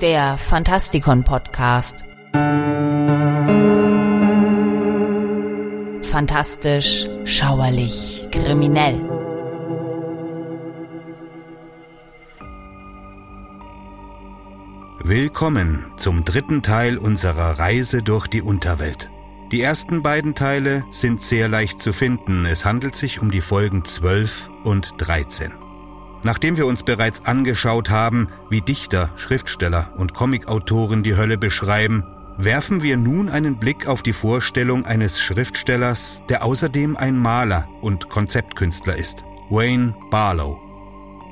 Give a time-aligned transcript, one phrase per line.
[0.00, 2.06] Der Fantastikon Podcast.
[6.02, 8.98] Fantastisch, schauerlich, kriminell.
[15.04, 19.10] Willkommen zum dritten Teil unserer Reise durch die Unterwelt.
[19.50, 22.46] Die ersten beiden Teile sind sehr leicht zu finden.
[22.46, 25.61] Es handelt sich um die Folgen 12 und 13.
[26.24, 32.04] Nachdem wir uns bereits angeschaut haben, wie Dichter, Schriftsteller und Comicautoren die Hölle beschreiben,
[32.38, 38.08] werfen wir nun einen Blick auf die Vorstellung eines Schriftstellers, der außerdem ein Maler und
[38.08, 40.60] Konzeptkünstler ist, Wayne Barlow.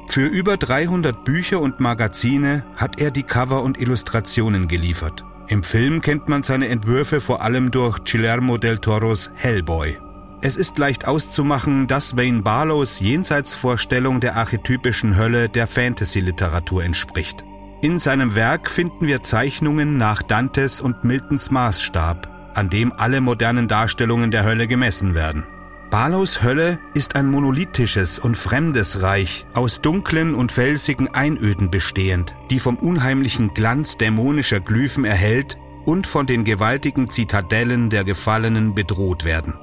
[0.09, 5.25] Für über 300 Bücher und Magazine hat er die Cover und Illustrationen geliefert.
[5.47, 9.99] Im Film kennt man seine Entwürfe vor allem durch Guillermo del Toros Hellboy.
[10.43, 17.45] Es ist leicht auszumachen, dass Wayne Barlows Jenseitsvorstellung der archetypischen Hölle der Fantasy-Literatur entspricht.
[17.83, 23.69] In seinem Werk finden wir Zeichnungen nach Dantes und Miltons Maßstab, an dem alle modernen
[23.69, 25.47] Darstellungen der Hölle gemessen werden.
[25.91, 32.61] Barlows Hölle ist ein monolithisches und fremdes Reich, aus dunklen und felsigen Einöden bestehend, die
[32.61, 39.59] vom unheimlichen Glanz dämonischer Glyphen erhellt und von den gewaltigen Zitadellen der Gefallenen bedroht werden.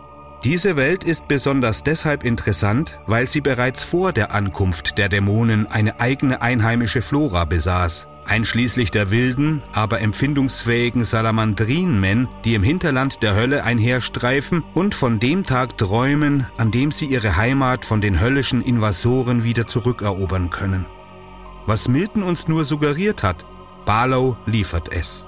[0.48, 6.00] Diese Welt ist besonders deshalb interessant, weil sie bereits vor der Ankunft der Dämonen eine
[6.00, 13.66] eigene einheimische Flora besaß, einschließlich der wilden, aber empfindungsfähigen Salamandrinmen, die im Hinterland der Hölle
[13.66, 19.44] einherstreifen und von dem Tag träumen, an dem sie ihre Heimat von den höllischen Invasoren
[19.44, 20.86] wieder zurückerobern können.
[21.66, 23.46] Was Milton uns nur suggeriert hat,
[23.86, 25.27] Barlow liefert es.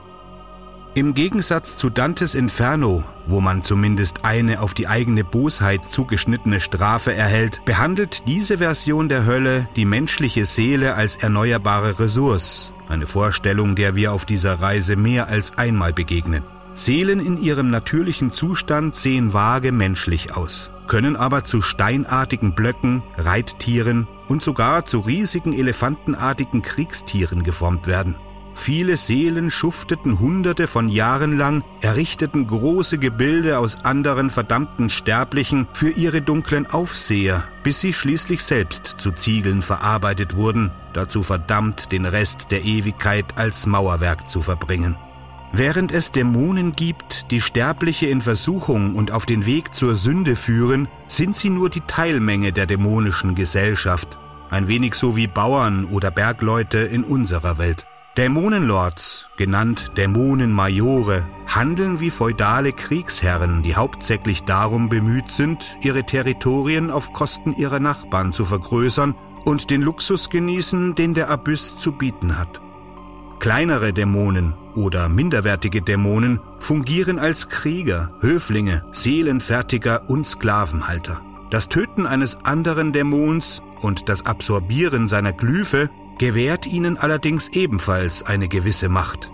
[0.95, 7.13] Im Gegensatz zu Dantes Inferno, wo man zumindest eine auf die eigene Bosheit zugeschnittene Strafe
[7.13, 13.95] erhält, behandelt diese Version der Hölle die menschliche Seele als erneuerbare Ressource, eine Vorstellung, der
[13.95, 16.43] wir auf dieser Reise mehr als einmal begegnen.
[16.73, 24.07] Seelen in ihrem natürlichen Zustand sehen vage menschlich aus, können aber zu steinartigen Blöcken, Reittieren
[24.27, 28.17] und sogar zu riesigen elefantenartigen Kriegstieren geformt werden.
[28.61, 35.89] Viele Seelen schufteten hunderte von Jahren lang, errichteten große Gebilde aus anderen verdammten Sterblichen für
[35.89, 42.51] ihre dunklen Aufseher, bis sie schließlich selbst zu Ziegeln verarbeitet wurden, dazu verdammt, den Rest
[42.51, 44.97] der Ewigkeit als Mauerwerk zu verbringen.
[45.53, 50.89] Während es Dämonen gibt, die Sterbliche in Versuchung und auf den Weg zur Sünde führen,
[51.07, 54.19] sind sie nur die Teilmenge der dämonischen Gesellschaft,
[54.49, 57.87] ein wenig so wie Bauern oder Bergleute in unserer Welt.
[58.19, 67.13] Dämonenlords, genannt Dämonenmajore, handeln wie feudale Kriegsherren, die hauptsächlich darum bemüht sind, ihre Territorien auf
[67.13, 69.15] Kosten ihrer Nachbarn zu vergrößern
[69.45, 72.59] und den Luxus genießen, den der Abyss zu bieten hat.
[73.39, 81.21] Kleinere Dämonen oder minderwertige Dämonen fungieren als Krieger, Höflinge, Seelenfertiger und Sklavenhalter.
[81.51, 88.47] Das Töten eines anderen Dämons und das Absorbieren seiner Glyphe gewährt ihnen allerdings ebenfalls eine
[88.47, 89.31] gewisse Macht.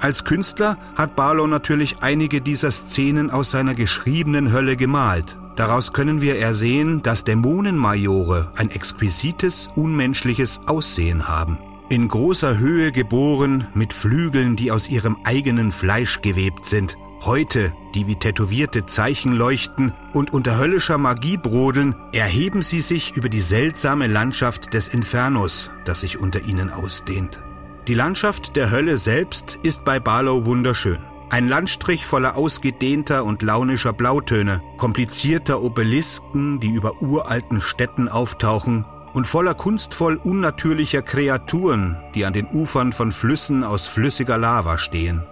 [0.00, 5.36] Als Künstler hat Barlow natürlich einige dieser Szenen aus seiner geschriebenen Hölle gemalt.
[5.56, 11.58] Daraus können wir ersehen, dass Dämonenmajore ein exquisites, unmenschliches Aussehen haben.
[11.90, 18.06] In großer Höhe geboren, mit Flügeln, die aus ihrem eigenen Fleisch gewebt sind, Heute, die
[18.06, 24.06] wie tätowierte Zeichen leuchten und unter höllischer Magie brodeln, erheben sie sich über die seltsame
[24.06, 27.42] Landschaft des Infernos, das sich unter ihnen ausdehnt.
[27.88, 30.98] Die Landschaft der Hölle selbst ist bei Barlow wunderschön.
[31.28, 39.26] Ein Landstrich voller ausgedehnter und launischer Blautöne, komplizierter Obelisken, die über uralten Städten auftauchen, und
[39.26, 45.26] voller kunstvoll unnatürlicher Kreaturen, die an den Ufern von Flüssen aus flüssiger Lava stehen.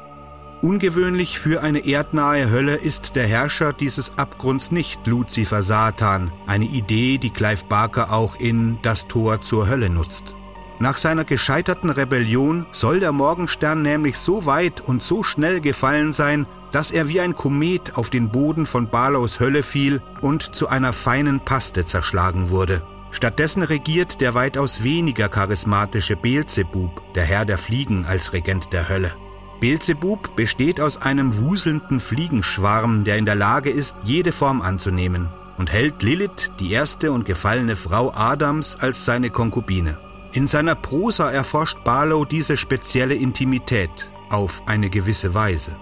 [0.60, 7.18] Ungewöhnlich für eine erdnahe Hölle ist der Herrscher dieses Abgrunds nicht Luzifer Satan, eine Idee,
[7.18, 10.34] die Clive Barker auch in Das Tor zur Hölle nutzt.
[10.80, 16.46] Nach seiner gescheiterten Rebellion soll der Morgenstern nämlich so weit und so schnell gefallen sein,
[16.72, 20.92] dass er wie ein Komet auf den Boden von Barlows Hölle fiel und zu einer
[20.92, 22.82] feinen Paste zerschlagen wurde.
[23.12, 29.12] Stattdessen regiert der weitaus weniger charismatische Beelzebub, der Herr der Fliegen als Regent der Hölle.
[29.60, 35.72] Beelzebub besteht aus einem wuselnden Fliegenschwarm, der in der Lage ist, jede Form anzunehmen, und
[35.72, 40.00] hält Lilith, die erste und gefallene Frau Adams, als seine Konkubine.
[40.32, 45.78] In seiner Prosa erforscht Barlow diese spezielle Intimität auf eine gewisse Weise.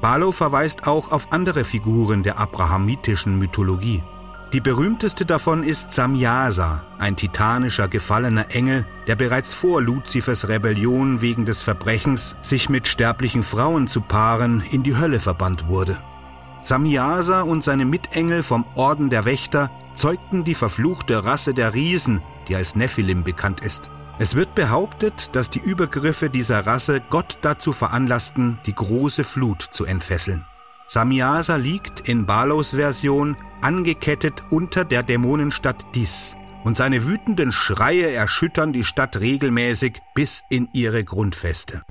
[0.00, 4.02] Barlow verweist auch auf andere Figuren der abrahamitischen Mythologie.
[4.52, 11.44] Die berühmteste davon ist Samyasa, ein titanischer gefallener Engel, der bereits vor Luzifers Rebellion wegen
[11.44, 15.96] des Verbrechens, sich mit sterblichen Frauen zu paaren, in die Hölle verbannt wurde.
[16.62, 22.54] Samyasa und seine Mitengel vom Orden der Wächter zeugten die verfluchte Rasse der Riesen, die
[22.54, 23.90] als Nephilim bekannt ist.
[24.18, 29.84] Es wird behauptet, dass die Übergriffe dieser Rasse Gott dazu veranlassten, die große Flut zu
[29.84, 30.46] entfesseln.
[30.88, 38.72] Samyasa liegt in Balos Version angekettet unter der Dämonenstadt Dis und seine wütenden Schreie erschüttern
[38.72, 41.82] die Stadt regelmäßig bis in ihre Grundfeste.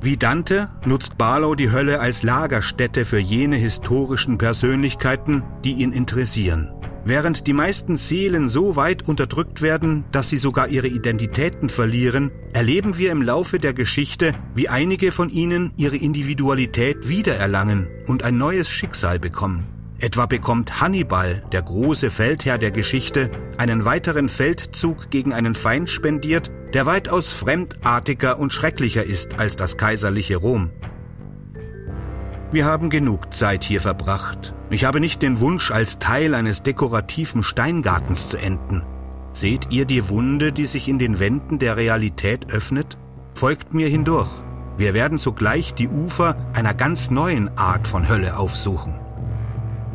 [0.00, 6.74] Wie Dante nutzt Barlow die Hölle als Lagerstätte für jene historischen Persönlichkeiten, die ihn interessieren.
[7.04, 12.96] Während die meisten Seelen so weit unterdrückt werden, dass sie sogar ihre Identitäten verlieren, erleben
[12.96, 18.70] wir im Laufe der Geschichte, wie einige von ihnen ihre Individualität wiedererlangen und ein neues
[18.70, 19.66] Schicksal bekommen.
[19.98, 26.50] Etwa bekommt Hannibal, der große Feldherr der Geschichte, einen weiteren Feldzug gegen einen Feind spendiert,
[26.72, 30.70] der weitaus fremdartiger und schrecklicher ist als das kaiserliche Rom.
[32.52, 34.52] Wir haben genug Zeit hier verbracht.
[34.68, 38.82] Ich habe nicht den Wunsch, als Teil eines dekorativen Steingartens zu enden.
[39.32, 42.98] Seht ihr die Wunde, die sich in den Wänden der Realität öffnet?
[43.34, 44.28] Folgt mir hindurch.
[44.76, 49.00] Wir werden sogleich die Ufer einer ganz neuen Art von Hölle aufsuchen.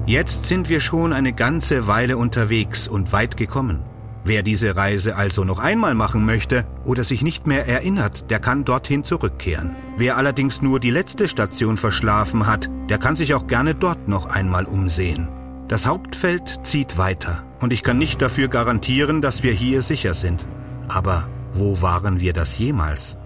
[0.08, 3.84] Jetzt sind wir schon eine ganze Weile unterwegs und weit gekommen.
[4.28, 8.66] Wer diese Reise also noch einmal machen möchte oder sich nicht mehr erinnert, der kann
[8.66, 9.78] dorthin zurückkehren.
[9.96, 14.26] Wer allerdings nur die letzte Station verschlafen hat, der kann sich auch gerne dort noch
[14.26, 15.30] einmal umsehen.
[15.70, 20.46] Das Hauptfeld zieht weiter und ich kann nicht dafür garantieren, dass wir hier sicher sind.
[20.90, 23.18] Aber wo waren wir das jemals?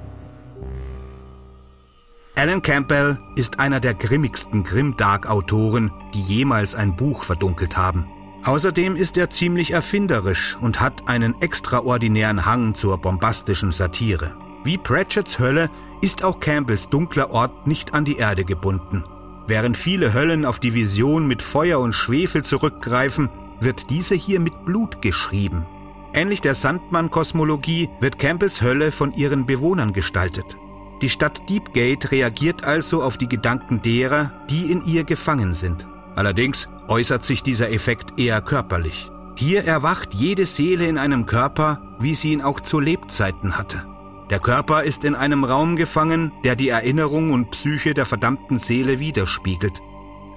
[2.36, 8.06] Alan Campbell ist einer der grimmigsten Grimdark-Autoren, die jemals ein Buch verdunkelt haben.
[8.44, 14.36] Außerdem ist er ziemlich erfinderisch und hat einen extraordinären Hang zur bombastischen Satire.
[14.64, 15.70] Wie Pratchetts Hölle
[16.02, 19.04] ist auch Campbells dunkler Ort nicht an die Erde gebunden.
[19.48, 23.30] Während viele Höllen auf die Vision mit Feuer und Schwefel zurückgreifen,
[23.60, 25.68] wird diese hier mit Blut geschrieben.
[26.14, 30.58] Ähnlich der Sandmann-Kosmologie wird Campbells Hölle von ihren Bewohnern gestaltet.
[31.02, 35.88] Die Stadt Deepgate reagiert also auf die Gedanken derer, die in ihr gefangen sind.
[36.16, 39.12] Allerdings äußert sich dieser Effekt eher körperlich.
[39.36, 43.86] Hier erwacht jede Seele in einem Körper, wie sie ihn auch zu Lebzeiten hatte.
[44.30, 49.00] Der Körper ist in einem Raum gefangen, der die Erinnerung und Psyche der verdammten Seele
[49.00, 49.82] widerspiegelt.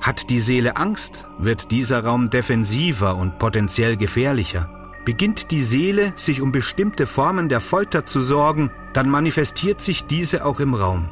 [0.01, 4.69] Hat die Seele Angst, wird dieser Raum defensiver und potenziell gefährlicher.
[5.05, 10.45] Beginnt die Seele, sich um bestimmte Formen der Folter zu sorgen, dann manifestiert sich diese
[10.45, 11.09] auch im Raum.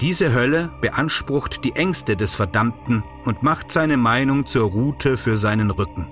[0.00, 5.70] Diese Hölle beansprucht die Ängste des Verdammten und macht seine Meinung zur Route für seinen
[5.70, 6.10] Rücken.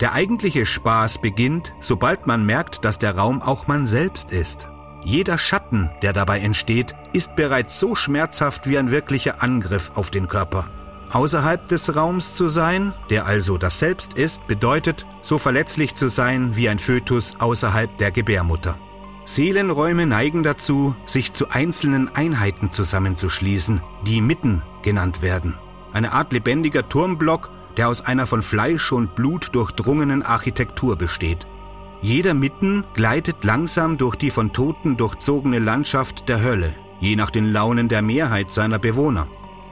[0.00, 4.68] Der eigentliche Spaß beginnt, sobald man merkt, dass der Raum auch man selbst ist.
[5.02, 10.28] Jeder Schatten, der dabei entsteht, ist bereits so schmerzhaft wie ein wirklicher Angriff auf den
[10.28, 10.68] Körper.
[11.10, 16.56] Außerhalb des Raums zu sein, der also das Selbst ist, bedeutet, so verletzlich zu sein
[16.56, 18.78] wie ein Fötus außerhalb der Gebärmutter.
[19.24, 25.58] Seelenräume neigen dazu, sich zu einzelnen Einheiten zusammenzuschließen, die Mitten genannt werden.
[25.92, 31.46] Eine Art lebendiger Turmblock, der aus einer von Fleisch und Blut durchdrungenen Architektur besteht.
[32.02, 37.50] Jeder Mitten gleitet langsam durch die von Toten durchzogene Landschaft der Hölle, je nach den
[37.50, 39.26] Launen der Mehrheit seiner Bewohner.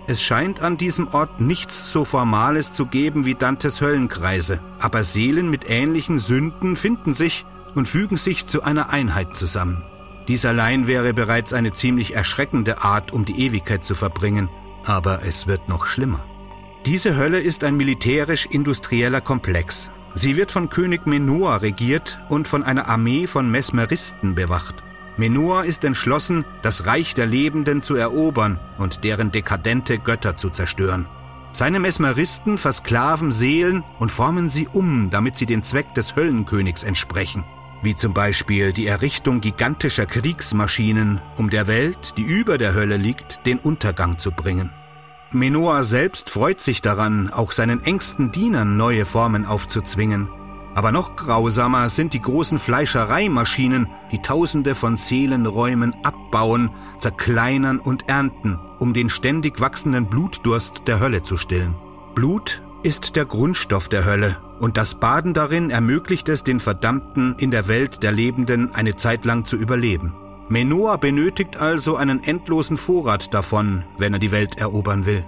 [0.07, 5.51] Es scheint an diesem Ort nichts so Formales zu geben wie Dantes Höllenkreise, aber Seelen
[5.51, 7.45] mit ähnlichen Sünden finden sich
[7.75, 9.85] und fügen sich zu einer Einheit zusammen.
[10.29, 14.49] Dies allein wäre bereits eine ziemlich erschreckende Art, um die Ewigkeit zu verbringen,
[14.85, 16.25] aber es wird noch schlimmer.
[16.87, 19.91] Diese Hölle ist ein militärisch-industrieller Komplex.
[20.15, 24.75] Sie wird von König Menor regiert und von einer Armee von Mesmeristen bewacht.
[25.17, 31.09] Menor ist entschlossen, das Reich der Lebenden zu erobern und deren dekadente Götter zu zerstören.
[31.53, 37.45] Seine Mesmeristen versklaven Seelen und formen sie um, damit sie den Zweck des Höllenkönigs entsprechen
[37.83, 43.45] wie zum Beispiel die Errichtung gigantischer Kriegsmaschinen, um der Welt, die über der Hölle liegt,
[43.47, 44.73] den Untergang zu bringen.
[45.33, 50.29] Menor selbst freut sich daran, auch seinen engsten Dienern neue Formen aufzuzwingen.
[50.75, 58.59] Aber noch grausamer sind die großen Fleischereimaschinen, die Tausende von Seelenräumen abbauen, zerkleinern und ernten,
[58.79, 61.77] um den ständig wachsenden Blutdurst der Hölle zu stillen.
[62.15, 67.51] Blut ist der Grundstoff der Hölle und das Baden darin ermöglicht es den Verdammten in
[67.51, 70.15] der Welt der Lebenden eine Zeit lang zu überleben.
[70.49, 75.27] Menor benötigt also einen endlosen Vorrat davon, wenn er die Welt erobern will.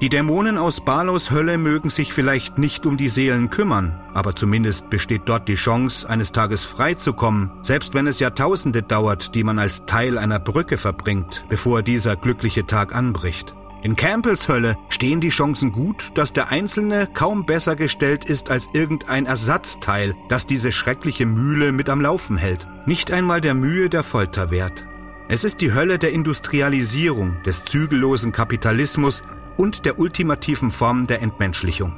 [0.00, 4.90] Die Dämonen aus Balos Hölle mögen sich vielleicht nicht um die Seelen kümmern, aber zumindest
[4.90, 9.44] besteht dort die Chance, eines Tages frei zu kommen, selbst wenn es Jahrtausende dauert, die
[9.44, 13.54] man als Teil einer Brücke verbringt, bevor dieser glückliche Tag anbricht.
[13.80, 18.68] In Campbells Hölle stehen die Chancen gut, dass der Einzelne kaum besser gestellt ist als
[18.72, 22.66] irgendein Ersatzteil, das diese schreckliche Mühle mit am Laufen hält.
[22.86, 24.88] Nicht einmal der Mühe der Folter wert.
[25.28, 29.22] Es ist die Hölle der Industrialisierung, des zügellosen Kapitalismus,
[29.56, 31.96] und der ultimativen Form der Entmenschlichung.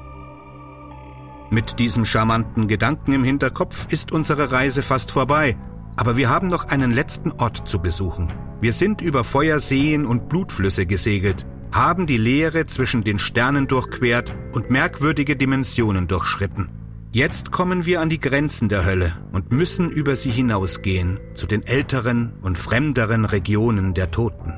[1.50, 5.56] Mit diesem charmanten Gedanken im Hinterkopf ist unsere Reise fast vorbei,
[5.96, 8.32] aber wir haben noch einen letzten Ort zu besuchen.
[8.60, 14.70] Wir sind über Feuerseen und Blutflüsse gesegelt, haben die Leere zwischen den Sternen durchquert und
[14.70, 16.68] merkwürdige Dimensionen durchschritten.
[17.12, 21.66] Jetzt kommen wir an die Grenzen der Hölle und müssen über sie hinausgehen zu den
[21.66, 24.52] älteren und fremderen Regionen der Toten.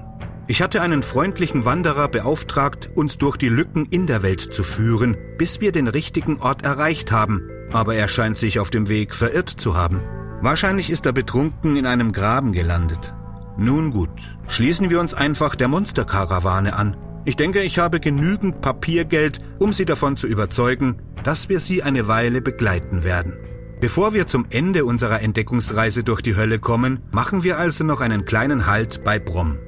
[0.49, 5.17] Ich hatte einen freundlichen Wanderer beauftragt, uns durch die Lücken in der Welt zu führen,
[5.39, 9.49] bis wir den richtigen Ort erreicht haben, aber er scheint sich auf dem Weg verirrt
[9.49, 10.03] zu haben.
[10.43, 13.15] Wahrscheinlich ist er betrunken in einem Graben gelandet.
[13.57, 16.97] Nun gut, schließen wir uns einfach der Monsterkarawane an.
[17.25, 22.09] Ich denke, ich habe genügend Papiergeld, um Sie davon zu überzeugen, dass wir Sie eine
[22.09, 23.39] Weile begleiten werden.
[23.81, 28.25] Bevor wir zum Ende unserer Entdeckungsreise durch die Hölle kommen, machen wir also noch einen
[28.25, 29.59] kleinen Halt bei Brom.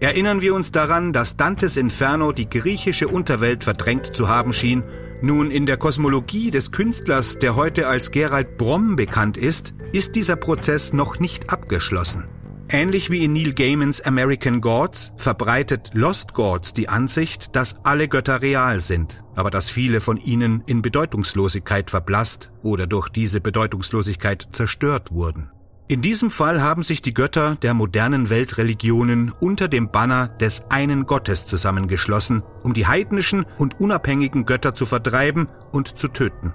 [0.00, 4.84] Erinnern wir uns daran, dass Dantes Inferno die griechische Unterwelt verdrängt zu haben schien.
[5.20, 10.36] Nun, in der Kosmologie des Künstlers, der heute als Gerald Brom bekannt ist, ist dieser
[10.36, 12.28] Prozess noch nicht abgeschlossen.
[12.74, 18.40] Ähnlich wie in Neil Gaimans American Gods verbreitet Lost Gods die Ansicht, dass alle Götter
[18.40, 25.12] real sind, aber dass viele von ihnen in Bedeutungslosigkeit verblasst oder durch diese Bedeutungslosigkeit zerstört
[25.12, 25.50] wurden.
[25.86, 31.04] In diesem Fall haben sich die Götter der modernen Weltreligionen unter dem Banner des einen
[31.04, 36.54] Gottes zusammengeschlossen, um die heidnischen und unabhängigen Götter zu vertreiben und zu töten.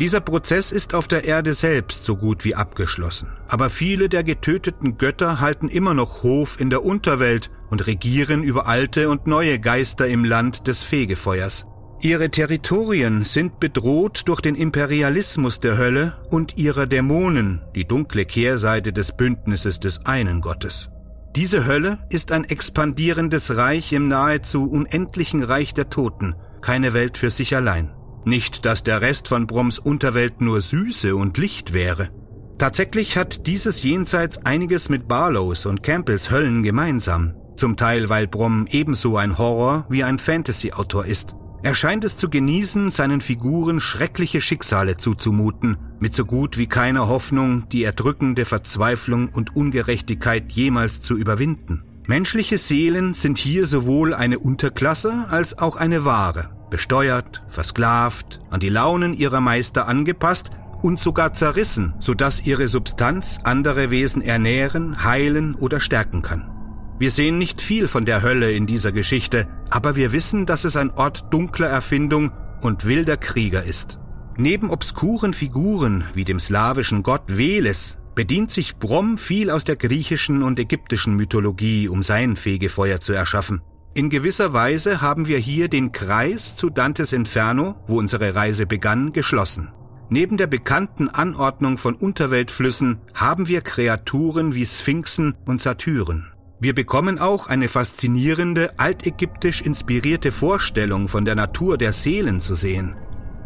[0.00, 4.96] Dieser Prozess ist auf der Erde selbst so gut wie abgeschlossen, aber viele der getöteten
[4.96, 10.06] Götter halten immer noch Hof in der Unterwelt und regieren über alte und neue Geister
[10.06, 11.66] im Land des Fegefeuers.
[12.00, 18.92] Ihre Territorien sind bedroht durch den Imperialismus der Hölle und ihrer Dämonen, die dunkle Kehrseite
[18.92, 20.90] des Bündnisses des einen Gottes.
[21.34, 27.30] Diese Hölle ist ein expandierendes Reich im nahezu unendlichen Reich der Toten, keine Welt für
[27.30, 27.97] sich allein.
[28.24, 32.10] Nicht, dass der Rest von Broms Unterwelt nur Süße und Licht wäre.
[32.58, 38.66] Tatsächlich hat dieses Jenseits einiges mit Barlows und Campbells Höllen gemeinsam, zum Teil weil Brom
[38.70, 41.36] ebenso ein Horror wie ein Fantasy-Autor ist.
[41.62, 47.08] Er scheint es zu genießen, seinen Figuren schreckliche Schicksale zuzumuten, mit so gut wie keiner
[47.08, 51.84] Hoffnung, die erdrückende Verzweiflung und Ungerechtigkeit jemals zu überwinden.
[52.06, 58.68] Menschliche Seelen sind hier sowohl eine Unterklasse als auch eine Ware, besteuert, versklavt, an die
[58.68, 60.50] Launen ihrer Meister angepasst
[60.82, 66.50] und sogar zerrissen, sodass ihre Substanz andere Wesen ernähren, heilen oder stärken kann.
[66.98, 70.76] Wir sehen nicht viel von der Hölle in dieser Geschichte, aber wir wissen, dass es
[70.76, 73.98] ein Ort dunkler Erfindung und wilder Krieger ist.
[74.36, 80.42] Neben obskuren Figuren wie dem slawischen Gott Veles bedient sich Brom viel aus der griechischen
[80.42, 83.62] und ägyptischen Mythologie, um sein Fegefeuer zu erschaffen.
[83.94, 89.12] In gewisser Weise haben wir hier den Kreis zu Dantes Inferno, wo unsere Reise begann,
[89.12, 89.72] geschlossen.
[90.10, 96.32] Neben der bekannten Anordnung von Unterweltflüssen haben wir Kreaturen wie Sphinxen und Satyren.
[96.60, 102.96] Wir bekommen auch eine faszinierende, altägyptisch inspirierte Vorstellung von der Natur der Seelen zu sehen.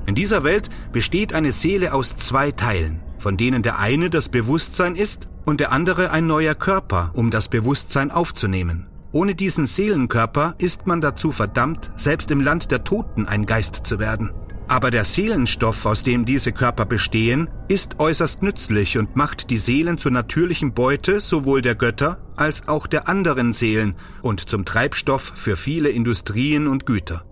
[0.06, 4.96] In dieser Welt besteht eine Seele aus zwei Teilen, von denen der eine das Bewusstsein
[4.96, 8.86] ist und der andere ein neuer Körper, um das Bewusstsein aufzunehmen.
[9.12, 13.98] Ohne diesen Seelenkörper ist man dazu verdammt, selbst im Land der Toten ein Geist zu
[13.98, 14.32] werden.
[14.68, 19.98] Aber der Seelenstoff, aus dem diese Körper bestehen, ist äußerst nützlich und macht die Seelen
[19.98, 25.56] zur natürlichen Beute sowohl der Götter als auch der anderen Seelen und zum Treibstoff für
[25.56, 27.22] viele Industrien und Güter.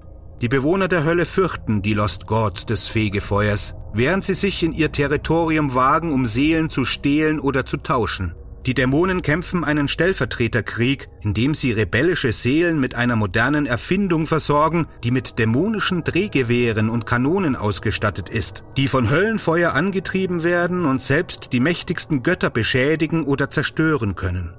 [0.42, 4.92] Die Bewohner der Hölle fürchten die Lost Gods des Fegefeuers, während sie sich in ihr
[4.92, 8.34] Territorium wagen, um Seelen zu stehlen oder zu tauschen.
[8.66, 15.10] Die Dämonen kämpfen einen Stellvertreterkrieg, indem sie rebellische Seelen mit einer modernen Erfindung versorgen, die
[15.10, 21.60] mit dämonischen Drehgewehren und Kanonen ausgestattet ist, die von Höllenfeuer angetrieben werden und selbst die
[21.60, 24.52] mächtigsten Götter beschädigen oder zerstören können.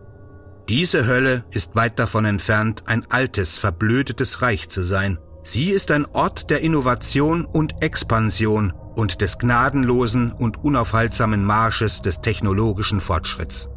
[0.67, 5.19] Diese Hölle ist weit davon entfernt, ein altes, verblödetes Reich zu sein.
[5.43, 12.21] Sie ist ein Ort der Innovation und Expansion und des gnadenlosen und unaufhaltsamen Marsches des
[12.21, 13.69] technologischen Fortschritts.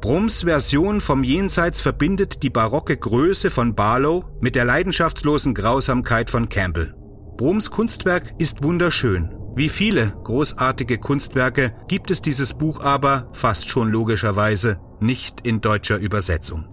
[0.00, 6.48] Brums Version vom Jenseits verbindet die barocke Größe von Barlow mit der leidenschaftslosen Grausamkeit von
[6.48, 6.94] Campbell.
[7.36, 9.34] Brums Kunstwerk ist wunderschön.
[9.56, 15.98] Wie viele großartige Kunstwerke gibt es dieses Buch aber, fast schon logischerweise, nicht in deutscher
[15.98, 16.68] Übersetzung.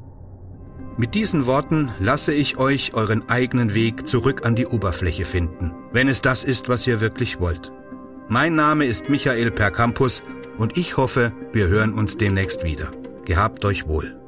[0.98, 6.08] Mit diesen Worten lasse ich euch euren eigenen Weg zurück an die Oberfläche finden, wenn
[6.08, 7.72] es das ist, was ihr wirklich wollt.
[8.27, 10.24] Mein Name ist Michael Percampus
[10.58, 12.92] und ich hoffe, wir hören uns demnächst wieder.
[13.25, 14.23] Gehabt euch wohl.